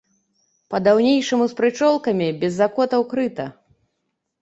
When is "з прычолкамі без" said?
1.53-2.59